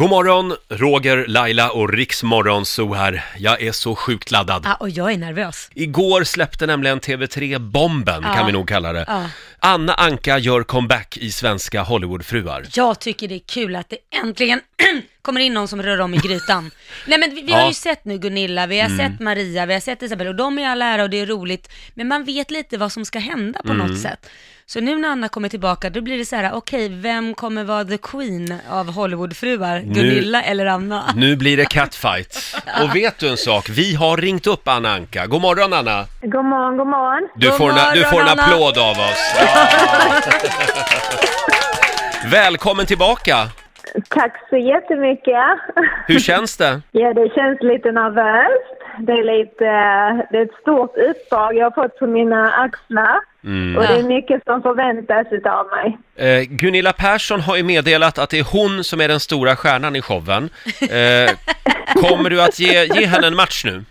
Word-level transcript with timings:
God 0.00 0.10
morgon, 0.10 0.54
Roger, 0.68 1.24
Laila 1.28 1.70
och 1.70 1.92
Riksmorgon 1.92 2.66
så 2.66 2.94
här. 2.94 3.24
Jag 3.38 3.62
är 3.62 3.72
så 3.72 3.94
sjukt 3.94 4.30
laddad. 4.30 4.62
Ja, 4.64 4.74
och 4.74 4.90
jag 4.90 5.12
är 5.12 5.18
nervös. 5.18 5.70
Igår 5.74 6.24
släppte 6.24 6.66
nämligen 6.66 7.00
TV3 7.00 7.58
Bomben, 7.58 8.22
Ja. 8.26 8.34
kan 8.34 8.46
vi 8.46 8.52
nog 8.52 8.68
kalla 8.68 8.92
det. 8.92 9.04
Ja. 9.08 9.22
Anna 9.62 9.94
Anka 9.94 10.38
gör 10.38 10.62
comeback 10.62 11.16
i 11.16 11.30
Svenska 11.32 11.82
Hollywoodfruar. 11.82 12.64
Jag 12.74 12.98
tycker 13.00 13.28
det 13.28 13.34
är 13.34 13.38
kul 13.46 13.76
att 13.76 13.88
det 13.88 13.98
äntligen 14.22 14.60
kommer 15.22 15.40
in 15.40 15.54
någon 15.54 15.68
som 15.68 15.82
rör 15.82 16.00
om 16.00 16.14
i 16.14 16.16
grytan. 16.16 16.70
Nej 17.06 17.18
men 17.18 17.34
vi, 17.34 17.42
vi 17.42 17.52
har 17.52 17.58
Ja. 17.58 17.62
Mm. 17.62 17.68
ju 17.68 17.74
sett 17.74 18.04
nu 18.04 18.18
Gunilla, 18.18 18.66
vi 18.66 18.80
har 18.80 18.88
sett 18.98 19.20
Maria, 19.20 19.66
vi 19.66 19.72
har 19.72 19.80
sett 19.80 20.02
Isabel 20.02 20.26
och 20.28 20.34
de 20.34 20.58
är 20.58 20.68
alla 20.68 20.84
ära 20.86 21.02
och 21.02 21.10
det 21.10 21.20
är 21.20 21.26
roligt. 21.26 21.72
Men 21.94 22.08
man 22.08 22.24
vet 22.24 22.50
lite 22.50 22.78
vad 22.78 22.92
som 22.92 23.04
ska 23.04 23.18
hända 23.18 23.62
på 23.62 23.72
Mm. 23.72 23.86
något 23.86 24.00
sätt. 24.00 24.26
Så 24.66 24.80
nu 24.80 24.96
när 24.98 25.08
Anna 25.08 25.28
kommer 25.28 25.48
tillbaka, 25.48 25.90
då 25.90 26.00
blir 26.00 26.18
det 26.18 26.24
så 26.24 26.36
här: 26.36 26.52
okej, 26.52 26.88
vem 26.88 27.34
kommer 27.34 27.64
vara 27.64 27.84
the 27.84 27.98
queen 27.98 28.54
av 28.70 28.92
Hollywoodfruar? 28.92 29.80
Gunilla 29.80 30.42
eller 30.42 30.66
Anna? 30.66 31.12
Nu 31.16 31.36
blir 31.36 31.56
det 31.56 31.64
catfight. 31.64 32.54
Och 32.82 32.96
vet 32.96 33.18
du 33.18 33.28
en 33.28 33.36
sak? 33.36 33.68
Vi 33.68 33.94
har 33.94 34.16
ringt 34.16 34.46
upp 34.46 34.68
Anna 34.68 34.92
Anka. 34.94 35.26
God 35.26 35.40
morgon 35.42 35.72
Anna! 35.72 36.06
God 36.22 36.44
morgon, 36.44 36.76
god 36.76 36.86
morgon. 36.86 37.28
Du 37.36 37.48
God 37.48 37.56
får, 37.58 37.68
en- 37.70 37.74
du 37.74 38.00
morgon, 38.00 38.10
får 38.10 38.20
en 38.20 38.28
Anna. 38.28 38.42
applåd 38.42 38.78
av 38.78 38.90
oss. 38.98 39.34
Välkommen 42.30 42.86
tillbaka! 42.86 43.36
Tack 44.08 44.32
så 44.50 44.56
jättemycket. 44.56 45.34
Hur 46.06 46.18
känns 46.18 46.56
det? 46.56 46.80
Ja, 46.90 47.14
det 47.14 47.34
känns 47.34 47.62
lite 47.62 47.92
nervöst. 47.92 48.76
Det 48.98 49.12
är, 49.12 49.38
lite, 49.38 49.64
det 50.30 50.38
är 50.38 50.42
ett 50.42 50.60
stort 50.60 50.96
uppdrag 50.96 51.56
jag 51.56 51.64
har 51.64 51.70
fått 51.82 51.98
på 51.98 52.06
mina 52.06 52.52
axlar. 52.52 53.16
Och 53.76 53.82
det 53.82 53.94
är 53.98 54.02
mycket 54.02 54.44
som 54.44 54.62
förväntas 54.62 55.26
av 55.44 55.66
mig. 55.66 55.98
Eh, 56.16 56.40
Gunilla 56.42 56.92
Persson 56.92 57.40
har 57.40 57.56
ju 57.56 57.62
meddelat 57.62 58.18
att 58.18 58.30
det 58.30 58.38
är 58.38 58.46
hon 58.52 58.84
som 58.84 59.00
är 59.00 59.08
den 59.08 59.20
stora 59.20 59.56
stjärnan 59.56 59.96
i 59.96 60.02
showen. 60.02 60.50
Eh, 60.80 61.30
kommer 61.94 62.30
du 62.30 62.42
att 62.42 62.58
ge, 62.58 62.84
ge 62.84 63.06
henne 63.06 63.26
en 63.26 63.36
match 63.36 63.64
nu? 63.64 63.84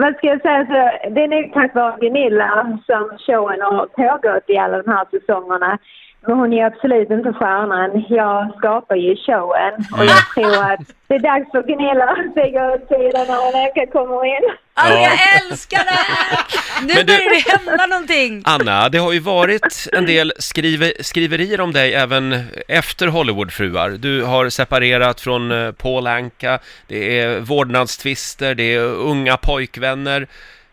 Vad 0.00 0.16
ska 0.16 0.26
jag 0.26 0.42
säga? 0.42 0.66
Så, 0.66 1.08
det 1.10 1.22
är 1.24 1.28
nog 1.28 1.52
tack 1.52 1.74
vare 1.74 1.96
Gunilla 2.00 2.78
som 2.86 3.18
showen 3.26 3.60
har 3.60 3.86
pågått 3.86 4.44
i 4.50 4.56
alla 4.56 4.82
de 4.82 4.90
här 4.90 5.06
säsongerna. 5.10 5.78
Men 6.26 6.38
hon 6.38 6.52
är 6.52 6.66
absolut 6.66 7.10
inte 7.10 7.32
stjärnan. 7.32 8.04
Jag 8.08 8.54
skapar 8.58 8.96
ju 8.96 9.16
showen 9.16 9.74
och 9.98 10.04
jag 10.12 10.22
tror 10.34 10.72
att 10.72 10.80
det 11.08 11.14
är 11.14 11.18
dags 11.18 11.50
för 11.50 11.62
Gunilla 11.62 12.04
att 12.04 12.30
stiga 12.32 12.72
åt 12.72 12.88
sidan 12.88 13.26
när 13.30 13.40
hon 13.44 13.86
kommer 13.86 14.24
in. 14.24 14.46
Alltså 14.80 14.98
Ja. 14.98 15.08
jag 15.10 15.42
älskar 15.50 15.84
det 15.84 15.90
här! 15.90 16.38
Nu 16.82 16.94
Men 16.94 17.06
du- 17.06 17.12
börjar 17.12 17.30
det 17.30 17.50
hända 17.70 17.86
någonting! 17.86 18.42
Anna, 18.46 18.88
det 18.88 18.98
har 18.98 19.12
ju 19.12 19.20
varit 19.20 19.88
en 19.92 20.06
del 20.06 20.32
skrive, 20.38 20.92
skriverier 21.00 21.60
om 21.60 21.72
dig 21.72 21.94
även 21.94 22.44
efter 22.68 23.06
Hollywoodfruar. 23.06 23.90
Du 23.90 24.22
har 24.22 24.48
separerat 24.48 25.20
från 25.20 25.50
eh, 25.52 25.72
Paul 25.72 26.06
Anka, 26.06 26.58
det 26.86 27.20
är 27.20 27.40
vårdnadstvister, 27.40 28.54
det 28.54 28.74
är 28.74 28.80
unga 28.84 29.36
pojkvänner. 29.36 30.26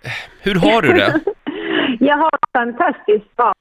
Eh, 0.03 0.11
Hur 0.41 0.55
har 0.55 0.81
du 0.81 0.93
det? 0.93 1.19
Jag 1.99 2.17
har 2.17 2.31
det 2.31 2.59
fantastiskt 2.59 3.35
bra. 3.35 3.53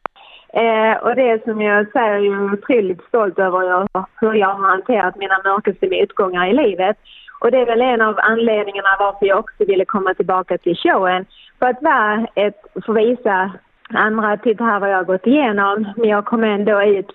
Eh, 0.63 0.97
och 1.05 1.15
det 1.17 1.45
som 1.45 1.61
jag 1.61 1.93
säger, 1.93 2.19
jag 2.19 2.35
är 2.35 2.53
otroligt 2.53 3.03
stolt 3.09 3.39
över 3.39 3.63
jag, 3.63 4.07
hur 4.21 4.35
jag 4.35 4.55
har 4.55 4.69
hanterat 4.69 5.17
mina 5.17 5.39
mörkaste 5.45 5.87
motgångar 5.87 6.47
i 6.47 6.53
livet. 6.53 6.97
Och 7.41 7.51
det 7.51 7.59
är 7.59 7.67
väl 7.67 7.81
en 7.81 8.01
av 8.01 8.19
anledningarna 8.19 8.97
varför 8.99 9.27
jag 9.27 9.39
också 9.39 9.65
ville 9.65 9.85
komma 9.85 10.15
tillbaka 10.15 10.59
till 10.59 10.77
showen. 10.77 11.27
För 11.59 11.67
att 11.67 11.83
vara 11.83 12.27
ett, 12.35 12.61
få 12.87 12.93
visa 12.93 13.53
andra, 13.89 14.37
titta 14.37 14.65
här 14.65 14.81
vad 14.81 14.91
jag 14.91 14.97
har 14.97 15.05
gått 15.05 15.27
igenom. 15.27 15.93
Men 15.97 16.09
jag 16.09 16.25
kom 16.25 16.45
ändå 16.45 16.83
ut 16.83 17.11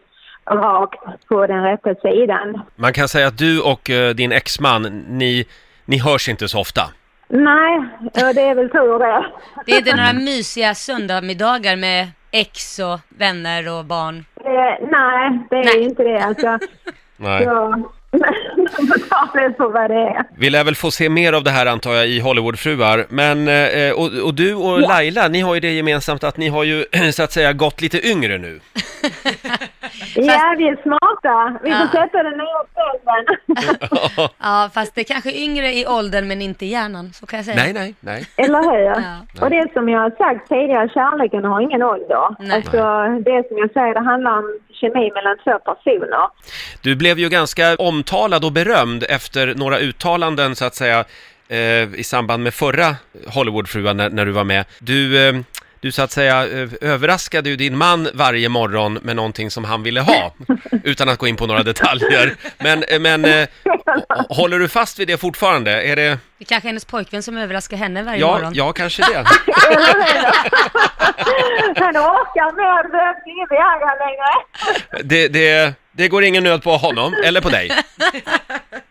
rakt 0.46 1.28
på 1.28 1.48
den 1.48 1.64
rätta 1.64 1.96
sidan. 1.96 2.62
Man 2.76 2.94
kan 2.94 3.08
säga 3.08 3.28
att 3.28 3.38
du 3.38 3.62
och 3.62 3.90
eh, 3.90 4.16
din 4.16 4.32
exman, 4.32 4.82
ni, 5.08 5.46
ni 5.86 5.98
hörs 5.98 6.30
inte 6.30 6.48
så 6.48 6.60
ofta. 6.60 6.82
Nej, 7.28 7.78
och 8.04 8.36
det 8.36 8.42
är 8.42 8.56
väl 8.56 8.70
tur 8.70 9.00
det. 9.00 9.26
Det 9.66 9.72
är 9.72 9.78
inte 9.78 9.96
några 9.96 10.14
mysiga 10.14 10.76
söndagsmiddagar 10.76 11.76
med 11.76 12.08
ex 12.32 12.80
och 12.80 13.00
vänner 13.10 13.70
och 13.78 13.86
barn. 13.86 14.26
Eh, 14.46 14.88
nej, 14.92 15.40
det 15.50 15.56
är 15.56 15.64
Nej. 15.76 15.84
inte 15.84 16.04
det. 16.04 16.20
Alltså, 16.24 16.60
Nej. 17.18 17.44
så, 17.46 17.52
man 18.12 18.88
får 18.88 19.10
ta 19.10 19.30
det 19.40 19.54
för 19.58 19.70
vad 19.72 19.90
det 19.92 19.96
är. 19.96 20.24
Vi 20.38 20.50
lär 20.50 20.64
väl 20.64 20.76
få 20.76 20.92
se 20.92 21.10
mer 21.10 21.34
av 21.34 21.44
det 21.44 21.52
här 21.52 21.66
antar 21.66 21.94
jag 21.94 22.08
i 22.08 22.20
Hollywoodfruar. 22.20 23.06
Men, 23.10 23.48
eh, 23.48 23.92
och, 23.92 24.12
och 24.26 24.34
du 24.34 24.54
och 24.56 24.82
Ja. 24.82 24.88
Laila, 24.88 25.28
ni 25.28 25.42
har 25.42 25.54
ju 25.54 25.60
det 25.60 25.72
gemensamt 25.72 26.24
att 26.24 26.38
ni 26.38 26.48
har 26.50 26.64
ju 26.64 26.86
så 27.12 27.24
att 27.24 27.32
säga 27.32 27.54
gått 27.54 27.82
lite 27.82 28.08
yngre 28.08 28.38
nu. 28.38 28.60
Ja, 30.16 30.56
vi 30.58 30.68
är 30.68 30.82
smarta. 30.82 31.60
Vi 31.64 31.72
får 31.72 31.80
Ja. 31.80 31.88
sätta 31.92 32.24
den 32.24 32.34
nya 32.38 32.62
trenden. 32.74 33.38
Ja, 34.40 34.70
fast 34.74 34.96
det 34.96 35.02
är 35.02 35.06
kanske 35.06 35.32
yngre 35.32 35.74
i 35.74 35.86
åldern 35.88 36.28
men 36.28 36.42
inte 36.42 36.66
i 36.66 36.70
hjärnan, 36.70 37.14
så 37.14 37.26
kan 37.26 37.38
jag 37.38 37.46
säga. 37.46 37.58
nej, 37.64 37.74
nej, 37.74 37.96
nej. 38.00 38.26
Eller 38.38 38.62
hur? 38.62 39.02
Ja. 39.04 39.44
Och 39.46 39.50
det 39.50 39.68
som 39.74 39.90
jag 39.90 40.00
har 40.00 40.10
sagt 40.10 40.50
tidigare, 40.50 40.90
kärleken 40.90 41.44
har 41.46 41.62
ingen 41.62 41.82
ålder. 41.84 42.36
Nej. 42.40 42.52
Alltså, 42.56 42.78
det 43.26 43.48
som 43.48 43.58
jag 43.58 43.72
säger, 43.74 43.94
det 43.94 44.00
handlar 44.06 44.38
om 44.38 44.60
kemi 44.74 45.12
mellan 45.12 45.38
två 45.44 45.60
personer. 45.74 46.28
Du 46.84 46.96
blev 46.96 47.20
ju 47.20 47.30
ganska 47.30 47.76
omtalad 47.76 48.46
och 48.46 48.52
berömd 48.52 49.04
efter 49.10 49.54
några 49.56 49.80
uttalanden 49.80 50.56
så 50.56 50.66
att 50.66 50.76
säga 50.76 51.04
eh, 51.48 51.94
i 52.00 52.04
samband 52.04 52.44
med 52.44 52.54
förra 52.54 52.96
Hollywoodfruan 53.34 53.98
när, 53.98 54.10
när 54.10 54.26
du 54.26 54.32
var 54.32 54.44
med. 54.44 54.66
Du, 54.80 55.28
eh, 55.30 55.34
du 55.82 55.92
så 55.92 56.02
att 56.02 56.12
säga 56.12 56.48
eh, 56.48 56.70
överraskade 56.82 57.50
ju 57.50 57.56
din 57.56 57.78
man 57.78 58.10
varje 58.14 58.50
morgon 58.50 58.94
med 58.94 59.16
någonting 59.16 59.52
som 59.52 59.64
han 59.64 59.84
ville 59.84 60.02
ha, 60.02 60.34
utan 60.84 61.10
att 61.10 61.18
gå 61.18 61.28
in 61.28 61.36
på 61.36 61.48
några 61.48 61.64
detaljer. 61.64 62.36
Men, 62.58 62.84
eh, 62.84 63.00
men 63.00 63.26
eh, 63.26 63.48
håller 64.30 64.60
du 64.60 64.68
fast 64.68 65.00
vid 65.00 65.08
det 65.08 65.18
fortfarande? 65.18 65.72
Är 65.72 65.96
det, 65.96 66.02
Det 66.02 66.44
är 66.44 66.46
kanske 66.46 66.70
hennes 66.70 66.86
pojkvän 66.86 67.24
som 67.24 67.38
överraskar 67.38 67.78
henne 67.78 68.04
varje 68.04 68.20
ja, 68.20 68.28
morgon. 68.28 68.54
ja, 68.56 68.72
kanske 68.72 69.02
det. 69.02 69.18
Han 71.76 71.98
orkar 71.98 72.56
mer, 72.56 72.84
det 72.84 72.90
behövs 72.90 73.24
ingen 73.28 73.48
Viagra 73.50 73.96
längre. 74.06 75.04
Det, 75.04 75.28
det, 75.28 75.74
det 75.92 76.08
går 76.08 76.24
ingen 76.24 76.44
nöd 76.44 76.64
på 76.64 76.78
honom, 76.78 77.14
eller 77.26 77.42
på 77.42 77.50
dig. 77.50 77.72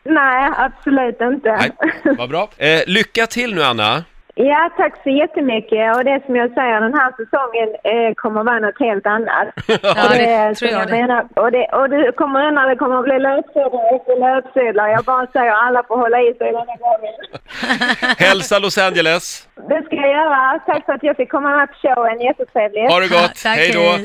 Nej, 0.05 0.51
absolut 0.57 1.21
inte. 1.21 1.57
Nej, 1.57 1.71
vad 2.19 2.29
bra. 2.29 2.51
Eh, 2.57 2.81
lycka 2.87 3.27
till 3.27 3.55
nu 3.55 3.65
Anna. 3.65 4.05
Ja, 4.49 4.71
tack 4.77 4.95
så 5.03 5.11
jättemycket. 5.11 5.97
Och 5.97 6.05
det 6.05 6.21
som 6.27 6.37
jag 6.37 6.51
säger, 6.55 6.81
den 6.81 6.95
här 7.01 7.11
säsongen 7.21 7.69
eh, 7.93 8.15
kommer 8.15 8.43
vara 8.45 8.59
något 8.59 8.81
helt 8.81 9.07
annat. 9.07 9.49
Ja, 9.83 10.05
Och 10.05 10.15
det 10.19 10.55
som 10.59 10.69
tror 10.69 10.71
jag 10.81 10.89
det. 10.89 10.93
menar, 11.01 11.21
och, 11.37 11.53
det, 11.53 11.65
och 11.79 11.91
du 11.91 12.13
kommer 12.13 12.47
undan, 12.49 12.69
det 12.69 12.77
kommer 12.77 12.99
att 12.99 13.05
bli 13.05 13.19
löpsedlar 13.19 13.97
efter 13.97 14.15
löpsedlar. 14.27 14.89
Jag 14.89 15.05
bara 15.05 15.27
säger 15.27 15.53
alla 15.53 15.83
får 15.89 15.97
hålla 15.97 16.21
i 16.21 16.35
sig 16.39 16.53
denna 16.53 16.77
gången. 16.85 17.15
Hälsa 18.19 18.59
Los 18.59 18.79
Angeles. 18.79 19.49
Det 19.69 19.83
ska 19.87 19.97
jag 19.97 20.11
göra. 20.11 20.59
Tack 20.67 20.85
för 20.87 20.93
att 20.93 21.03
jag 21.03 21.17
fick 21.17 21.31
komma 21.31 21.57
med 21.57 21.69
på 21.69 21.75
showen. 21.83 22.21
Jättetrevligt. 22.21 22.93
Ha 22.93 23.01
det 23.01 23.09
gott. 23.09 23.35
Tack, 23.43 23.57
hej 23.57 23.73
då. 23.73 24.05